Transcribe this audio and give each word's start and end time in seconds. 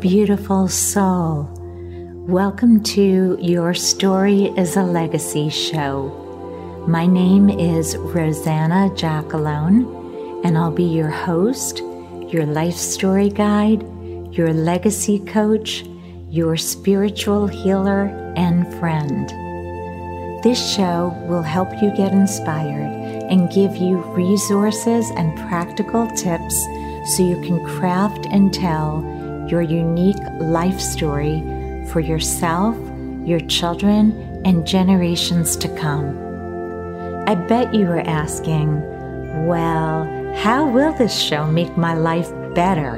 Beautiful 0.00 0.66
soul. 0.66 1.48
Welcome 2.26 2.82
to 2.84 3.38
Your 3.40 3.74
Story 3.74 4.46
is 4.56 4.76
a 4.76 4.82
Legacy 4.82 5.50
show. 5.50 6.84
My 6.88 7.06
name 7.06 7.48
is 7.48 7.96
Rosanna 7.96 8.90
Jackalone, 8.94 10.42
and 10.44 10.58
I'll 10.58 10.70
be 10.70 10.84
your 10.84 11.10
host, 11.10 11.78
your 12.32 12.46
life 12.46 12.74
story 12.74 13.28
guide, 13.28 13.82
your 14.34 14.52
legacy 14.52 15.18
coach, 15.20 15.84
your 16.28 16.56
spiritual 16.56 17.46
healer, 17.46 18.06
and 18.36 18.66
friend. 18.78 19.28
This 20.42 20.74
show 20.74 21.14
will 21.28 21.42
help 21.42 21.70
you 21.82 21.90
get 21.96 22.12
inspired 22.12 22.90
and 23.30 23.52
give 23.52 23.76
you 23.76 23.98
resources 23.98 25.10
and 25.16 25.36
practical 25.48 26.08
tips 26.08 26.58
so 27.14 27.22
you 27.22 27.40
can 27.42 27.62
craft 27.64 28.26
and 28.30 28.52
tell 28.52 29.13
your 29.48 29.62
unique 29.62 30.22
life 30.40 30.80
story 30.80 31.40
for 31.90 32.00
yourself, 32.00 32.76
your 33.24 33.40
children, 33.40 34.42
and 34.44 34.66
generations 34.66 35.56
to 35.56 35.68
come. 35.76 36.18
I 37.26 37.34
bet 37.34 37.74
you 37.74 37.86
are 37.86 38.00
asking, 38.00 38.82
well, 39.46 40.04
how 40.36 40.68
will 40.68 40.92
this 40.92 41.18
show 41.18 41.46
make 41.46 41.76
my 41.76 41.94
life 41.94 42.30
better? 42.54 42.96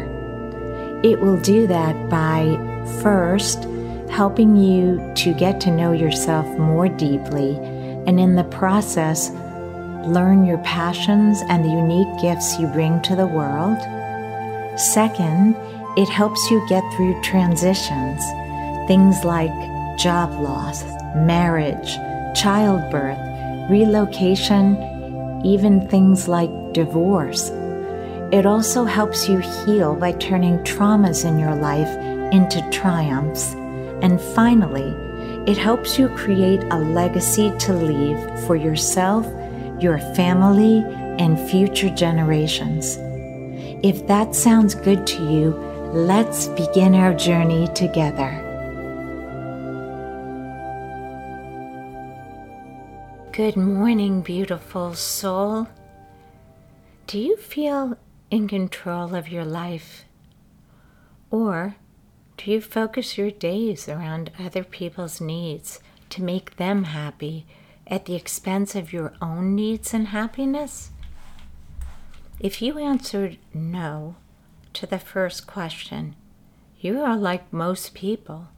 It 1.05 1.21
will 1.21 1.41
do 1.41 1.67
that 1.67 2.09
by 2.09 2.57
first 3.03 3.69
helping 4.11 4.57
you 4.57 5.13
to 5.15 5.35
get 5.35 5.61
to 5.61 5.71
know 5.71 5.93
yourself 5.93 6.47
more 6.59 6.89
deeply, 6.89 7.57
and 8.07 8.19
in 8.19 8.35
the 8.35 8.45
process, 8.45 9.31
learn 10.07 10.47
your 10.47 10.59
passions 10.59 11.43
and 11.49 11.65
the 11.65 11.69
unique 11.69 12.21
gifts 12.21 12.59
you 12.59 12.67
bring 12.69 13.03
to 13.03 13.17
the 13.17 13.27
world. 13.27 13.79
Second, 14.79 15.57
it 15.97 16.09
helps 16.11 16.51
you 16.51 16.67
get 16.69 16.85
through 16.93 17.21
transitions, 17.23 18.23
things 18.87 19.25
like 19.25 19.53
job 19.99 20.31
loss, 20.41 20.85
marriage, 21.15 21.97
childbirth, 22.39 23.19
relocation, 23.71 24.77
even 25.43 25.89
things 25.89 26.29
like 26.29 26.51
divorce. 26.75 27.51
It 28.31 28.45
also 28.45 28.85
helps 28.85 29.27
you 29.27 29.39
heal 29.39 29.95
by 29.95 30.13
turning 30.13 30.59
traumas 30.59 31.25
in 31.25 31.39
your 31.39 31.55
life 31.55 31.89
into 32.33 32.69
triumphs. 32.71 33.55
And 34.03 34.21
finally, 34.21 34.93
it 35.51 35.57
helps 35.57 35.99
you 35.99 36.09
create 36.11 36.63
a 36.65 36.79
legacy 36.79 37.53
to 37.61 37.73
leave 37.73 38.19
for 38.41 38.57
yourself, 38.57 39.25
your 39.81 39.99
family, 40.15 40.85
and 41.19 41.41
future 41.49 41.89
generations. 41.89 42.99
If 43.83 44.07
that 44.09 44.35
sounds 44.35 44.75
good 44.75 45.07
to 45.07 45.33
you, 45.33 45.76
Let's 45.97 46.49
begin 46.49 46.95
our 46.95 47.15
journey 47.15 47.69
together. 47.69 48.31
Good 53.33 53.57
morning, 53.57 54.21
beautiful 54.21 54.93
soul. 54.93 55.69
Do 57.07 57.19
you 57.19 57.39
feel 57.39 57.97
in 58.31 58.47
control 58.47 59.15
of 59.15 59.31
your 59.31 59.47
life? 59.47 60.05
Or 61.31 61.77
do 62.37 62.51
you 62.51 62.61
focus 62.61 63.17
your 63.17 63.31
days 63.31 63.89
around 63.89 64.33
other 64.39 64.65
people's 64.65 65.19
needs 65.19 65.81
to 66.11 66.23
make 66.23 66.57
them 66.57 66.85
happy 66.85 67.47
at 67.87 68.05
the 68.05 68.17
expense 68.17 68.75
of 68.75 68.93
your 68.93 69.15
own 69.23 69.55
needs 69.55 69.95
and 69.95 70.09
happiness? 70.09 70.91
If 72.39 72.61
you 72.61 72.77
answered 72.79 73.39
no, 73.55 74.17
to 74.77 74.87
the 74.87 74.99
first 74.99 75.47
question. 75.47 76.15
You 76.79 77.01
are 77.01 77.17
like 77.17 77.51
most 77.51 77.95
people. 77.95 78.49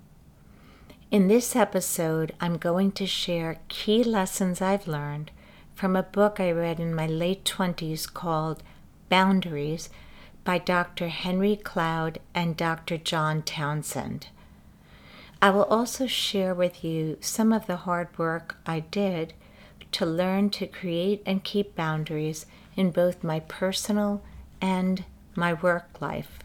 In 1.13 1.29
this 1.29 1.55
episode, 1.55 2.35
I'm 2.41 2.57
going 2.57 2.91
to 2.93 3.07
share 3.07 3.61
key 3.69 4.03
lessons 4.03 4.61
I've 4.61 4.89
learned 4.89 5.31
from 5.77 5.95
a 5.95 6.03
book 6.03 6.41
I 6.41 6.51
read 6.51 6.81
in 6.81 6.93
my 6.93 7.07
late 7.07 7.45
20s 7.45 8.13
called 8.13 8.65
Boundaries 9.09 9.91
by 10.43 10.59
Dr. 10.59 11.07
Henry 11.07 11.55
Cloud 11.55 12.19
and 12.35 12.57
Dr. 12.57 12.99
John 12.99 13.43
Townsend. 13.43 14.27
I 15.41 15.51
will 15.51 15.67
also 15.67 16.09
share 16.09 16.53
with 16.53 16.83
you 16.83 17.19
some 17.21 17.53
of 17.53 17.69
the 17.69 17.77
hard 17.77 18.09
work 18.19 18.57
I 18.67 18.81
did 18.81 19.35
to 19.93 20.05
learn 20.05 20.51
to 20.51 20.67
create 20.67 21.23
and 21.25 21.45
keep 21.45 21.77
boundaries 21.77 22.45
in 22.75 22.91
both 22.91 23.23
my 23.23 23.39
personal 23.39 24.21
and 24.61 25.05
my 25.39 25.55
work 25.55 26.01
life. 26.01 26.39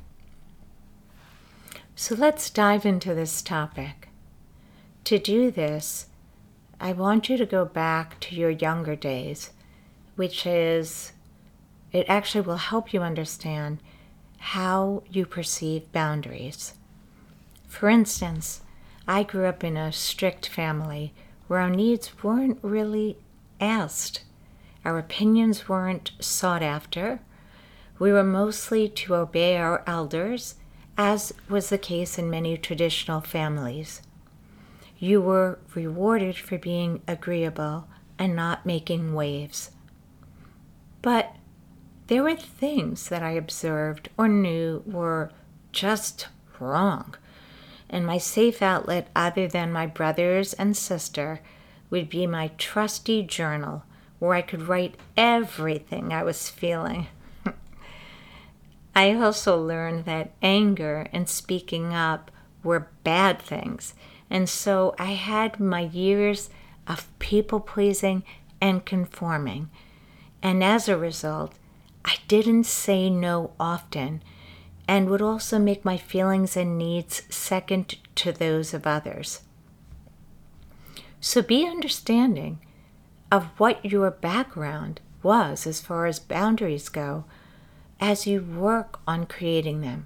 So 1.95 2.15
let's 2.15 2.49
dive 2.49 2.85
into 2.85 3.13
this 3.13 3.41
topic. 3.41 4.09
To 5.05 5.19
do 5.19 5.51
this, 5.51 6.07
I 6.79 6.93
want 6.93 7.29
you 7.29 7.37
to 7.37 7.45
go 7.45 7.65
back 7.65 8.19
to 8.21 8.35
your 8.35 8.49
younger 8.49 8.95
days, 8.95 9.51
which 10.15 10.45
is, 10.45 11.11
it 11.91 12.05
actually 12.07 12.41
will 12.41 12.57
help 12.57 12.93
you 12.93 13.01
understand 13.01 13.79
how 14.37 15.03
you 15.09 15.25
perceive 15.25 15.91
boundaries. 15.91 16.73
For 17.67 17.89
instance, 17.89 18.61
I 19.07 19.23
grew 19.23 19.45
up 19.45 19.63
in 19.63 19.77
a 19.77 19.91
strict 19.91 20.47
family 20.47 21.13
where 21.47 21.59
our 21.59 21.69
needs 21.69 22.23
weren't 22.23 22.59
really 22.61 23.17
asked, 23.59 24.23
our 24.83 24.97
opinions 24.97 25.69
weren't 25.69 26.11
sought 26.19 26.61
after, 26.61 27.19
we 27.99 28.11
were 28.11 28.23
mostly 28.23 28.89
to 28.89 29.15
obey 29.15 29.57
our 29.57 29.83
elders, 29.85 30.55
as 30.97 31.33
was 31.49 31.69
the 31.69 31.77
case 31.77 32.17
in 32.17 32.29
many 32.29 32.57
traditional 32.57 33.21
families. 33.21 34.01
You 34.97 35.21
were 35.21 35.59
rewarded 35.75 36.37
for 36.37 36.57
being 36.57 37.01
agreeable 37.07 37.87
and 38.17 38.35
not 38.35 38.65
making 38.65 39.13
waves. 39.13 39.71
But 41.01 41.35
there 42.07 42.23
were 42.23 42.35
things 42.35 43.09
that 43.09 43.23
I 43.23 43.31
observed 43.31 44.09
or 44.17 44.27
knew 44.27 44.83
were 44.85 45.31
just 45.71 46.27
wrong. 46.59 47.15
And 47.89 48.05
my 48.05 48.17
safe 48.17 48.61
outlet, 48.61 49.09
other 49.15 49.47
than 49.47 49.71
my 49.71 49.85
brothers 49.85 50.53
and 50.53 50.75
sister, 50.75 51.41
would 51.89 52.09
be 52.09 52.25
my 52.25 52.49
trusty 52.57 53.23
journal 53.23 53.83
where 54.19 54.33
I 54.33 54.41
could 54.41 54.63
write 54.63 54.95
everything 55.17 56.13
I 56.13 56.23
was 56.23 56.49
feeling. 56.49 57.07
I 58.95 59.13
also 59.13 59.61
learned 59.61 60.05
that 60.05 60.33
anger 60.41 61.07
and 61.11 61.27
speaking 61.27 61.93
up 61.93 62.31
were 62.63 62.89
bad 63.03 63.41
things. 63.41 63.93
And 64.29 64.47
so 64.47 64.95
I 64.99 65.11
had 65.13 65.59
my 65.59 65.81
years 65.81 66.49
of 66.87 67.07
people 67.19 67.59
pleasing 67.59 68.23
and 68.61 68.85
conforming. 68.85 69.69
And 70.41 70.63
as 70.63 70.87
a 70.87 70.97
result, 70.97 71.55
I 72.05 72.15
didn't 72.27 72.65
say 72.65 73.09
no 73.09 73.51
often 73.59 74.21
and 74.87 75.09
would 75.09 75.21
also 75.21 75.57
make 75.57 75.85
my 75.85 75.97
feelings 75.97 76.57
and 76.57 76.77
needs 76.77 77.23
second 77.29 77.95
to 78.15 78.31
those 78.31 78.73
of 78.73 78.85
others. 78.85 79.41
So 81.21 81.41
be 81.41 81.65
understanding 81.65 82.59
of 83.31 83.45
what 83.57 83.83
your 83.85 84.11
background 84.11 84.99
was 85.23 85.65
as 85.65 85.79
far 85.79 86.05
as 86.05 86.19
boundaries 86.19 86.89
go 86.89 87.23
as 88.03 88.27
you 88.27 88.41
work 88.41 88.99
on 89.07 89.25
creating 89.25 89.79
them. 89.79 90.05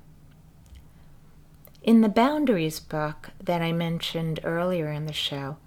In 1.81 2.01
the 2.01 2.09
Boundaries 2.09 2.79
book 2.79 3.31
that 3.43 3.63
I 3.63 3.71
mentioned 3.71 4.39
earlier 4.43 4.91
in 4.91 5.07
the 5.07 5.13
show, 5.13 5.57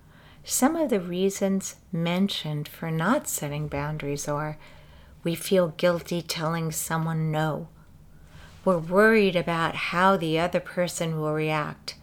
some 0.45 0.77
of 0.77 0.91
the 0.91 1.01
reasons 1.01 1.75
mentioned 1.91 2.69
for 2.69 2.89
not 2.89 3.27
setting 3.27 3.67
boundaries 3.67 4.29
are 4.29 4.59
we 5.25 5.35
feel 5.35 5.75
guilty 5.77 6.23
telling 6.23 6.71
someone 6.71 7.33
no. 7.33 7.67
We're 8.65 8.79
worried 8.79 9.35
about 9.35 9.75
how 9.91 10.17
the 10.17 10.39
other 10.39 10.61
person 10.61 11.19
will 11.19 11.33
react. 11.33 11.97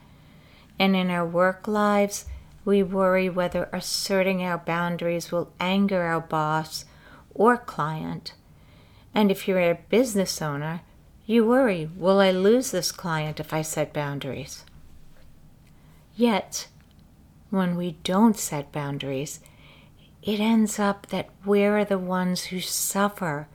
And 0.78 0.94
in 0.94 1.10
our 1.10 1.26
work 1.26 1.70
lives, 1.70 2.26
we 2.66 2.84
worry 2.84 3.30
whether 3.30 3.70
asserting 3.72 4.44
our 4.44 4.58
boundaries 4.58 5.32
will 5.32 5.54
anger 5.62 6.02
our 6.02 6.20
boss 6.20 6.84
or 7.34 7.56
client 7.56 8.34
and 9.18 9.32
if 9.32 9.48
you're 9.48 9.60
a 9.60 9.80
business 9.90 10.44
owner, 10.44 10.82
you 11.26 11.44
worry 11.44 11.90
will 11.98 12.20
I 12.20 12.30
lose 12.30 12.70
this 12.70 12.92
client 12.92 13.40
if 13.40 13.52
I 13.52 13.64
set 13.64 13.92
boundaries? 13.92 14.64
Yet, 16.16 16.68
when 17.50 17.76
we 17.76 17.98
don't 18.04 18.38
set 18.38 18.72
boundaries, 18.72 19.40
it 20.22 20.40
ends 20.40 20.78
up 20.78 21.08
that 21.08 21.30
we're 21.44 21.84
the 21.84 21.98
ones 21.98 22.46
who 22.46 22.60
suffer, 22.60 23.48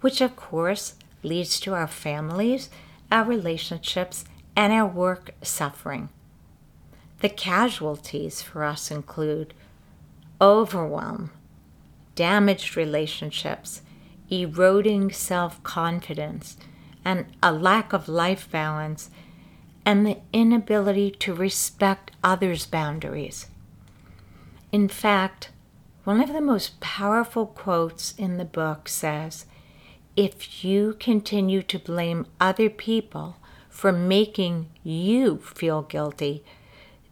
which 0.00 0.20
of 0.20 0.36
course 0.36 0.94
leads 1.24 1.58
to 1.60 1.74
our 1.74 1.88
families, 1.88 2.70
our 3.10 3.24
relationships, 3.24 4.24
and 4.54 4.72
our 4.72 4.86
work 4.86 5.34
suffering. 5.42 6.08
The 7.18 7.30
casualties 7.30 8.42
for 8.42 8.62
us 8.62 8.92
include 8.92 9.54
overwhelm, 10.40 11.32
damaged 12.14 12.76
relationships, 12.76 13.82
eroding 14.30 15.10
self 15.10 15.62
confidence, 15.62 16.56
and 17.04 17.26
a 17.42 17.52
lack 17.52 17.92
of 17.92 18.08
life 18.08 18.50
balance, 18.50 19.10
and 19.84 20.06
the 20.06 20.18
inability 20.32 21.10
to 21.10 21.34
respect 21.34 22.10
others' 22.22 22.66
boundaries. 22.66 23.46
In 24.72 24.88
fact, 24.88 25.50
one 26.04 26.20
of 26.20 26.32
the 26.32 26.40
most 26.40 26.80
powerful 26.80 27.46
quotes 27.46 28.14
in 28.16 28.38
the 28.38 28.44
book 28.44 28.88
says 28.88 29.46
If 30.16 30.64
you 30.64 30.96
continue 30.98 31.62
to 31.62 31.78
blame 31.78 32.26
other 32.40 32.70
people 32.70 33.36
for 33.68 33.92
making 33.92 34.70
you 34.82 35.38
feel 35.38 35.82
guilty, 35.82 36.44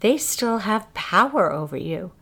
they 0.00 0.16
still 0.16 0.58
have 0.58 0.92
power 0.94 1.52
over 1.52 1.76
you. 1.76 2.12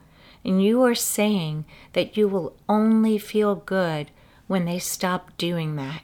And 0.45 0.63
you 0.63 0.83
are 0.83 0.95
saying 0.95 1.65
that 1.93 2.17
you 2.17 2.29
will 2.29 2.57
only 2.69 3.19
feel 3.19 3.57
good 3.57 4.11
when 4.47 4.65
they 4.65 4.79
stop 4.79 5.37
doing 5.37 5.77
that. 5.77 6.03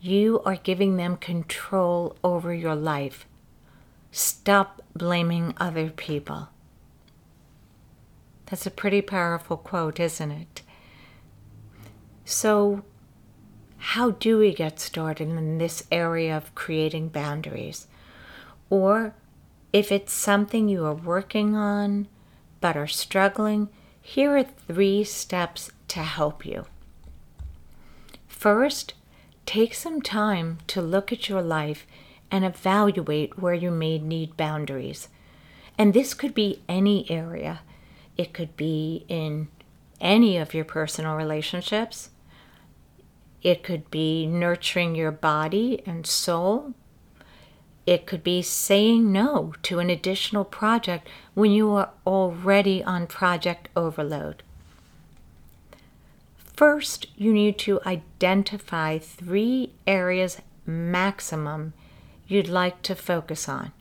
You 0.00 0.40
are 0.44 0.56
giving 0.56 0.96
them 0.96 1.16
control 1.16 2.16
over 2.22 2.52
your 2.52 2.74
life. 2.74 3.26
Stop 4.10 4.82
blaming 4.94 5.54
other 5.58 5.90
people. 5.90 6.48
That's 8.46 8.66
a 8.66 8.70
pretty 8.70 9.00
powerful 9.00 9.56
quote, 9.56 9.98
isn't 9.98 10.30
it? 10.30 10.62
So, 12.24 12.84
how 13.78 14.12
do 14.12 14.38
we 14.38 14.54
get 14.54 14.80
started 14.80 15.28
in 15.28 15.58
this 15.58 15.84
area 15.90 16.36
of 16.36 16.54
creating 16.54 17.08
boundaries? 17.08 17.86
Or 18.70 19.14
if 19.72 19.90
it's 19.90 20.12
something 20.12 20.68
you 20.68 20.84
are 20.84 20.94
working 20.94 21.54
on 21.54 22.08
but 22.60 22.76
are 22.76 22.86
struggling, 22.86 23.68
here 24.00 24.36
are 24.36 24.44
three 24.44 25.04
steps 25.04 25.70
to 25.88 26.00
help 26.00 26.46
you. 26.46 26.66
First, 28.34 28.92
take 29.46 29.74
some 29.74 30.02
time 30.02 30.58
to 30.66 30.82
look 30.82 31.12
at 31.12 31.30
your 31.30 31.40
life 31.40 31.86
and 32.30 32.44
evaluate 32.44 33.38
where 33.38 33.54
you 33.54 33.70
may 33.70 33.98
need 33.98 34.36
boundaries. 34.36 35.08
And 35.78 35.94
this 35.94 36.12
could 36.12 36.34
be 36.34 36.60
any 36.68 37.10
area, 37.10 37.60
it 38.18 38.34
could 38.34 38.54
be 38.56 39.06
in 39.08 39.48
any 39.98 40.36
of 40.36 40.52
your 40.52 40.64
personal 40.64 41.14
relationships. 41.14 42.10
It 43.42 43.62
could 43.62 43.90
be 43.90 44.26
nurturing 44.26 44.94
your 44.94 45.12
body 45.12 45.82
and 45.86 46.06
soul. 46.06 46.74
It 47.86 48.04
could 48.06 48.22
be 48.22 48.42
saying 48.42 49.10
no 49.10 49.54
to 49.62 49.78
an 49.78 49.88
additional 49.88 50.44
project 50.44 51.08
when 51.32 51.50
you 51.50 51.70
are 51.72 51.90
already 52.06 52.82
on 52.84 53.06
project 53.06 53.68
overload. 53.74 54.42
First, 56.56 57.06
you 57.16 57.32
need 57.32 57.58
to 57.60 57.80
identify 57.84 58.98
three 58.98 59.72
areas 59.86 60.40
maximum 60.64 61.74
you'd 62.28 62.48
like 62.48 62.80
to 62.82 62.94
focus 62.94 63.48
on. 63.48 63.72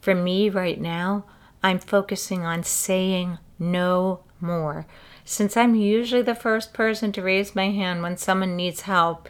For 0.00 0.14
me 0.14 0.48
right 0.48 0.80
now, 0.80 1.24
I'm 1.62 1.78
focusing 1.78 2.44
on 2.44 2.62
saying 2.62 3.38
no 3.58 4.20
more. 4.40 4.86
Since 5.24 5.56
I'm 5.56 5.74
usually 5.74 6.22
the 6.22 6.34
first 6.34 6.72
person 6.72 7.12
to 7.12 7.22
raise 7.22 7.54
my 7.54 7.70
hand 7.70 8.02
when 8.02 8.16
someone 8.16 8.56
needs 8.56 8.82
help 8.82 9.28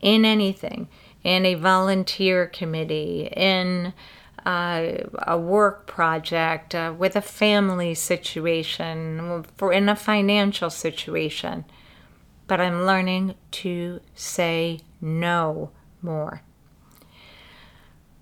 in 0.00 0.24
anything, 0.24 0.88
in 1.24 1.44
a 1.44 1.54
volunteer 1.54 2.46
committee, 2.46 3.28
in 3.36 3.92
uh, 4.44 4.92
a 5.26 5.38
work 5.38 5.86
project, 5.86 6.74
uh, 6.74 6.94
with 6.96 7.16
a 7.16 7.22
family 7.22 7.94
situation, 7.94 9.44
for 9.56 9.72
in 9.72 9.88
a 9.88 9.96
financial 9.96 10.70
situation. 10.70 11.64
But 12.46 12.60
I'm 12.60 12.84
learning 12.84 13.34
to 13.52 14.00
say 14.14 14.80
no 15.00 15.70
more. 16.00 16.42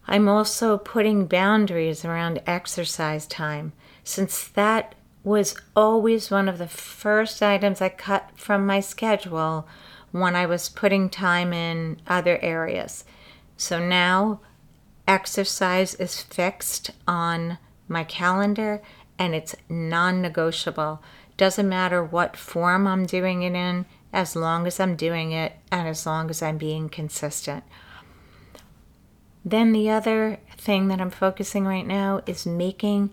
I'm 0.06 0.28
also 0.28 0.76
putting 0.76 1.26
boundaries 1.26 2.04
around 2.04 2.42
exercise 2.46 3.26
time, 3.26 3.72
since 4.02 4.48
that 4.48 4.94
was 5.22 5.56
always 5.76 6.30
one 6.30 6.48
of 6.48 6.58
the 6.58 6.66
first 6.66 7.42
items 7.42 7.80
I 7.80 7.90
cut 7.90 8.30
from 8.34 8.66
my 8.66 8.80
schedule 8.80 9.68
when 10.10 10.34
I 10.34 10.46
was 10.46 10.68
putting 10.68 11.08
time 11.08 11.52
in 11.52 12.00
other 12.06 12.38
areas. 12.42 13.04
So 13.56 13.78
now 13.78 14.40
exercise 15.10 15.94
is 15.96 16.22
fixed 16.22 16.92
on 17.06 17.58
my 17.88 18.04
calendar 18.04 18.80
and 19.18 19.34
it's 19.34 19.56
non 19.68 20.22
negotiable. 20.22 21.02
Doesn't 21.36 21.68
matter 21.68 22.02
what 22.02 22.36
form 22.36 22.86
I'm 22.86 23.06
doing 23.06 23.42
it 23.42 23.54
in, 23.54 23.86
as 24.12 24.36
long 24.36 24.68
as 24.68 24.78
I'm 24.78 24.94
doing 24.94 25.32
it 25.32 25.54
and 25.72 25.88
as 25.88 26.06
long 26.06 26.30
as 26.30 26.42
I'm 26.42 26.58
being 26.58 26.88
consistent. 26.88 27.64
Then 29.44 29.72
the 29.72 29.90
other 29.90 30.38
thing 30.56 30.86
that 30.88 31.00
I'm 31.00 31.10
focusing 31.10 31.66
right 31.66 31.86
now 31.86 32.22
is 32.26 32.46
making 32.46 33.10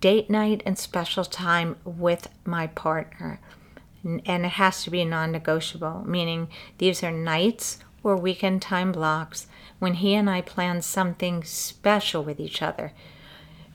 date 0.00 0.30
night 0.30 0.62
and 0.64 0.78
special 0.78 1.24
time 1.24 1.76
with 1.84 2.28
my 2.44 2.68
partner 2.68 3.40
and 4.04 4.46
it 4.46 4.52
has 4.52 4.84
to 4.84 4.90
be 4.90 5.04
non 5.04 5.32
negotiable, 5.32 6.04
meaning 6.06 6.48
these 6.78 7.02
are 7.02 7.10
nights 7.10 7.78
or 8.02 8.16
weekend 8.16 8.62
time 8.62 8.92
blocks 8.92 9.46
when 9.78 9.94
he 9.94 10.14
and 10.14 10.28
I 10.28 10.40
plan 10.40 10.82
something 10.82 11.44
special 11.44 12.22
with 12.22 12.40
each 12.40 12.62
other. 12.62 12.92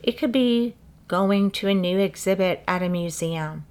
It 0.01 0.17
could 0.17 0.31
be 0.31 0.75
going 1.07 1.51
to 1.51 1.67
a 1.67 1.73
new 1.73 1.99
exhibit 1.99 2.63
at 2.67 2.83
a 2.83 2.89
museum. 2.89 3.65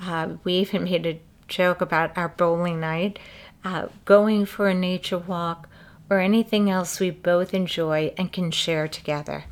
Uh, 0.00 0.34
we 0.44 0.54
even 0.54 0.84
made 0.84 1.06
a 1.06 1.20
joke 1.48 1.80
about 1.80 2.16
our 2.16 2.28
bowling 2.28 2.80
night, 2.80 3.18
uh, 3.64 3.86
going 4.04 4.44
for 4.46 4.68
a 4.68 4.74
nature 4.74 5.18
walk, 5.18 5.68
or 6.10 6.18
anything 6.20 6.68
else 6.68 7.00
we 7.00 7.10
both 7.10 7.54
enjoy 7.54 8.12
and 8.18 8.32
can 8.32 8.50
share 8.50 8.88
together. 8.88 9.44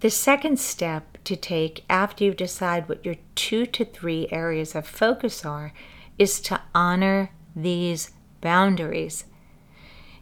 The 0.00 0.10
second 0.10 0.60
step 0.60 1.18
to 1.24 1.34
take 1.34 1.84
after 1.90 2.24
you 2.24 2.34
decide 2.34 2.88
what 2.88 3.04
your 3.04 3.16
two 3.34 3.66
to 3.66 3.84
three 3.84 4.28
areas 4.30 4.74
of 4.74 4.86
focus 4.86 5.44
are 5.44 5.72
is 6.18 6.40
to 6.42 6.60
honor 6.74 7.30
these 7.56 8.10
boundaries. 8.40 9.24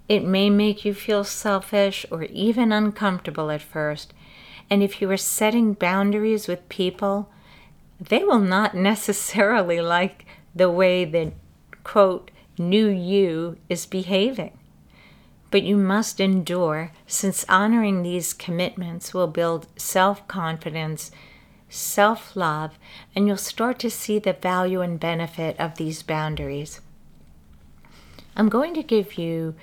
It 0.09 0.25
may 0.25 0.51
make 0.51 0.85
you 0.85 0.95
feel 0.95 1.25
selfish 1.25 2.07
or 2.11 2.25
even 2.25 2.73
uncomfortable 2.73 3.51
at 3.51 3.63
first, 3.63 4.13
and 4.71 4.83
if 4.83 5.01
you 5.01 5.11
are 5.11 5.17
setting 5.17 5.73
boundaries 5.73 6.49
with 6.49 6.69
people, 6.69 7.31
they 8.01 8.25
will 8.25 8.41
not 8.41 8.75
necessarily 8.91 9.81
like 9.81 10.25
the 10.55 10.71
way 10.71 11.05
that, 11.05 11.33
quote, 11.85 12.31
new 12.59 12.89
you 12.89 13.59
is 13.69 13.87
behaving 13.87 14.57
but 15.51 15.63
you 15.63 15.77
must 15.77 16.21
endure, 16.21 16.93
since 17.07 17.45
honoring 17.49 18.03
these 18.03 18.35
commitments 18.35 19.15
will 19.15 19.27
build 19.27 19.67
self 19.77 20.27
confidence, 20.29 21.11
self 21.69 22.37
love, 22.37 22.79
and 23.15 23.27
you'll 23.27 23.37
start 23.37 23.79
to 23.79 23.91
see 23.91 24.19
the 24.19 24.33
value 24.33 24.81
and 24.81 24.99
benefit 24.99 25.59
of 25.59 25.77
these 25.77 26.03
boundaries. 26.03 26.81
I'm 28.37 28.51
going 28.51 28.75
to 28.75 28.83
give 28.83 29.17
you 29.17 29.55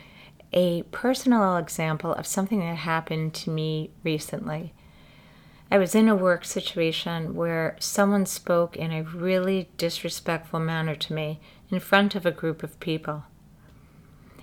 a 0.51 0.82
personal 0.84 1.58
example 1.58 2.12
of 2.13 2.25
something 2.25 2.60
that 2.60 2.77
happened 2.77 3.36
to 3.36 3.51
me 3.51 3.92
recently. 4.03 4.74
I 5.70 5.77
was 5.77 5.94
in 5.94 6.10
a 6.10 6.15
work 6.15 6.44
situation 6.44 7.36
where 7.36 7.75
someone 7.80 8.25
spoke 8.25 8.75
in 8.75 8.92
a 8.92 9.03
really 9.03 9.70
disrespectful 9.77 10.60
manner 10.60 10.96
to 10.96 11.13
me 11.13 11.39
in 11.70 11.80
front 11.80 12.15
of 12.15 12.25
a 12.25 12.32
group 12.32 12.63
of 12.63 12.80
people. 12.80 13.25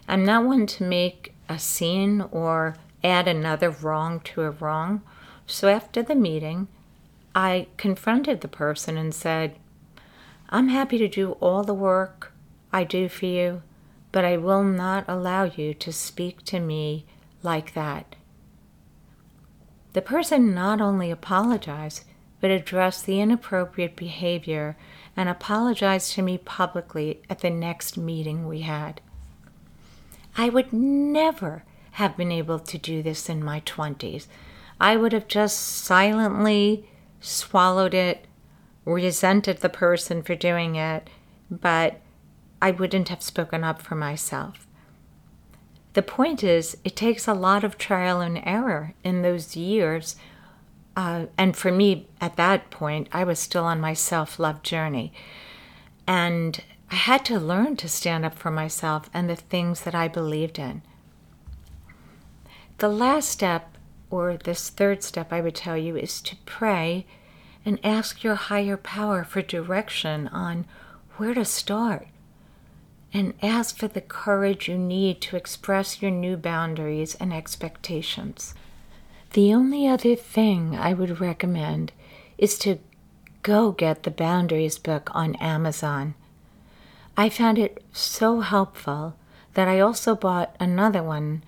I'm 0.06 0.24
not 0.24 0.44
one 0.44 0.66
to 0.66 0.84
make 0.84 1.34
a 1.48 1.58
scene 1.58 2.20
or 2.30 2.76
add 3.02 3.26
another 3.26 3.70
wrong 3.70 4.20
to 4.20 4.42
a 4.42 4.50
wrong. 4.50 5.02
So 5.46 5.68
after 5.68 6.02
the 6.02 6.14
meeting, 6.14 6.68
I 7.34 7.66
confronted 7.76 8.40
the 8.40 8.48
person 8.48 8.96
and 8.96 9.12
said, 9.12 9.56
I'm 10.48 10.68
happy 10.68 10.98
to 10.98 11.08
do 11.08 11.32
all 11.32 11.64
the 11.64 11.74
work 11.74 12.32
I 12.72 12.84
do 12.84 13.08
for 13.08 13.26
you, 13.26 13.62
but 14.12 14.24
I 14.24 14.36
will 14.36 14.64
not 14.64 15.04
allow 15.08 15.44
you 15.44 15.74
to 15.74 15.92
speak 15.92 16.44
to 16.44 16.60
me 16.60 17.06
like 17.42 17.74
that. 17.74 18.16
The 19.92 20.02
person 20.02 20.54
not 20.54 20.80
only 20.80 21.10
apologized, 21.10 22.04
but 22.40 22.50
addressed 22.50 23.06
the 23.06 23.20
inappropriate 23.20 23.96
behavior 23.96 24.76
and 25.16 25.28
apologized 25.28 26.12
to 26.12 26.22
me 26.22 26.38
publicly 26.38 27.20
at 27.28 27.40
the 27.40 27.50
next 27.50 27.98
meeting 27.98 28.46
we 28.48 28.60
had. 28.62 29.00
I 30.36 30.48
would 30.48 30.72
never 30.72 31.64
have 31.92 32.16
been 32.16 32.32
able 32.32 32.58
to 32.60 32.78
do 32.78 33.02
this 33.02 33.28
in 33.28 33.44
my 33.44 33.60
20s. 33.60 34.26
I 34.80 34.96
would 34.96 35.12
have 35.12 35.28
just 35.28 35.58
silently 35.58 36.88
swallowed 37.20 37.92
it, 37.92 38.26
resented 38.84 39.58
the 39.58 39.68
person 39.68 40.22
for 40.22 40.34
doing 40.34 40.76
it, 40.76 41.10
but 41.50 42.00
I 42.62 42.70
wouldn't 42.70 43.08
have 43.08 43.22
spoken 43.22 43.64
up 43.64 43.80
for 43.80 43.94
myself. 43.94 44.66
The 45.94 46.02
point 46.02 46.44
is, 46.44 46.76
it 46.84 46.94
takes 46.94 47.26
a 47.26 47.34
lot 47.34 47.64
of 47.64 47.78
trial 47.78 48.20
and 48.20 48.40
error 48.44 48.94
in 49.02 49.22
those 49.22 49.56
years. 49.56 50.16
Uh, 50.96 51.26
and 51.36 51.56
for 51.56 51.72
me, 51.72 52.08
at 52.20 52.36
that 52.36 52.70
point, 52.70 53.08
I 53.12 53.24
was 53.24 53.38
still 53.38 53.64
on 53.64 53.80
my 53.80 53.94
self 53.94 54.38
love 54.38 54.62
journey. 54.62 55.12
And 56.06 56.62
I 56.90 56.96
had 56.96 57.24
to 57.26 57.38
learn 57.38 57.76
to 57.76 57.88
stand 57.88 58.24
up 58.24 58.36
for 58.36 58.50
myself 58.50 59.08
and 59.14 59.28
the 59.28 59.36
things 59.36 59.82
that 59.82 59.94
I 59.94 60.08
believed 60.08 60.58
in. 60.58 60.82
The 62.78 62.88
last 62.88 63.28
step, 63.28 63.76
or 64.10 64.36
this 64.36 64.70
third 64.70 65.02
step, 65.02 65.32
I 65.32 65.40
would 65.40 65.54
tell 65.54 65.76
you, 65.76 65.96
is 65.96 66.20
to 66.22 66.36
pray 66.46 67.06
and 67.64 67.78
ask 67.84 68.24
your 68.24 68.36
higher 68.36 68.76
power 68.76 69.22
for 69.22 69.42
direction 69.42 70.28
on 70.28 70.66
where 71.16 71.34
to 71.34 71.44
start. 71.44 72.08
And 73.12 73.34
ask 73.42 73.76
for 73.76 73.88
the 73.88 74.00
courage 74.00 74.68
you 74.68 74.78
need 74.78 75.20
to 75.22 75.36
express 75.36 76.00
your 76.00 76.10
new 76.10 76.36
boundaries 76.36 77.16
and 77.16 77.32
expectations. 77.32 78.54
The 79.32 79.52
only 79.52 79.86
other 79.86 80.14
thing 80.14 80.76
I 80.76 80.92
would 80.92 81.20
recommend 81.20 81.92
is 82.38 82.58
to 82.58 82.78
go 83.42 83.72
get 83.72 84.02
the 84.02 84.10
Boundaries 84.10 84.78
book 84.78 85.10
on 85.12 85.34
Amazon. 85.36 86.14
I 87.16 87.28
found 87.28 87.58
it 87.58 87.82
so 87.92 88.40
helpful 88.40 89.14
that 89.54 89.68
I 89.68 89.80
also 89.80 90.14
bought 90.14 90.54
another 90.60 91.02
one 91.02 91.42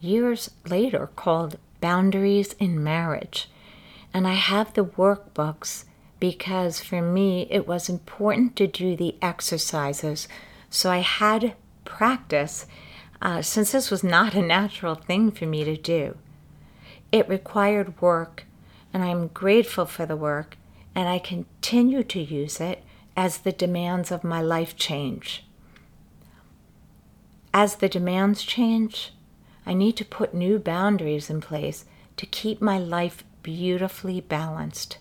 years 0.00 0.50
later 0.66 1.10
called 1.14 1.58
Boundaries 1.80 2.54
in 2.58 2.82
Marriage. 2.82 3.48
And 4.14 4.26
I 4.26 4.34
have 4.34 4.74
the 4.74 4.84
workbooks 4.84 5.84
because 6.20 6.80
for 6.80 7.02
me 7.02 7.46
it 7.50 7.66
was 7.66 7.88
important 7.88 8.56
to 8.56 8.66
do 8.66 8.96
the 8.96 9.16
exercises. 9.22 10.28
So 10.72 10.90
I 10.90 11.00
had 11.00 11.54
practice 11.84 12.66
uh, 13.20 13.42
since 13.42 13.72
this 13.72 13.90
was 13.90 14.02
not 14.02 14.34
a 14.34 14.40
natural 14.40 14.94
thing 14.94 15.30
for 15.30 15.44
me 15.44 15.64
to 15.64 15.76
do. 15.76 16.16
It 17.12 17.28
required 17.28 18.00
work, 18.00 18.46
and 18.90 19.04
I'm 19.04 19.28
grateful 19.28 19.84
for 19.84 20.06
the 20.06 20.16
work, 20.16 20.56
and 20.94 21.10
I 21.10 21.18
continue 21.18 22.02
to 22.04 22.20
use 22.20 22.58
it 22.58 22.82
as 23.14 23.38
the 23.38 23.52
demands 23.52 24.10
of 24.10 24.24
my 24.24 24.40
life 24.40 24.74
change. 24.74 25.44
As 27.52 27.76
the 27.76 27.88
demands 27.88 28.42
change, 28.42 29.12
I 29.66 29.74
need 29.74 29.98
to 29.98 30.06
put 30.06 30.32
new 30.32 30.58
boundaries 30.58 31.28
in 31.28 31.42
place 31.42 31.84
to 32.16 32.24
keep 32.24 32.62
my 32.62 32.78
life 32.78 33.24
beautifully 33.42 34.22
balanced. 34.22 34.96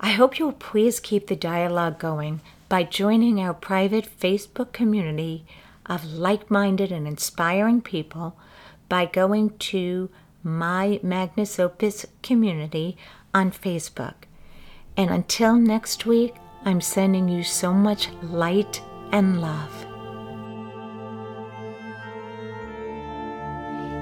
I 0.00 0.12
hope 0.12 0.38
you'll 0.38 0.52
please 0.52 1.00
keep 1.00 1.26
the 1.26 1.36
dialogue 1.36 1.98
going 1.98 2.40
by 2.72 2.82
joining 2.82 3.38
our 3.38 3.52
private 3.52 4.08
Facebook 4.18 4.72
community 4.72 5.44
of 5.84 6.06
like 6.06 6.50
minded 6.50 6.90
and 6.90 7.06
inspiring 7.06 7.82
people 7.82 8.34
by 8.88 9.04
going 9.04 9.50
to 9.58 10.08
my 10.42 10.98
Magnus 11.02 11.58
Opus 11.58 12.06
community 12.22 12.96
on 13.34 13.52
Facebook. 13.52 14.14
And 14.96 15.10
until 15.10 15.56
next 15.56 16.06
week, 16.06 16.34
I'm 16.64 16.80
sending 16.80 17.28
you 17.28 17.44
so 17.44 17.74
much 17.74 18.08
light 18.22 18.80
and 19.12 19.42
love. 19.42 19.86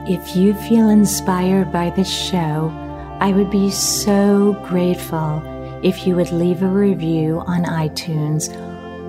If 0.09 0.37
you 0.37 0.55
feel 0.55 0.91
inspired 0.91 1.73
by 1.73 1.91
this 1.91 2.09
show, 2.09 2.71
I 3.19 3.33
would 3.33 3.51
be 3.51 3.73
so 3.73 4.53
grateful 4.69 5.43
if 5.83 6.07
you 6.07 6.17
would 6.17 6.33
leave 6.33 6.63
a 6.63 6.69
review 6.69 7.41
on 7.47 7.65
iTunes 7.65 8.51